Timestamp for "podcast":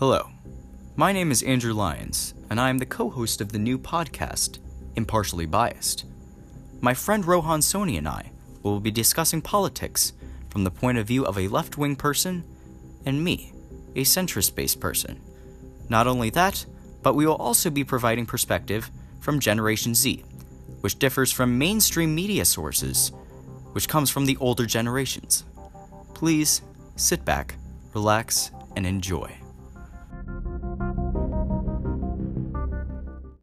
3.78-4.58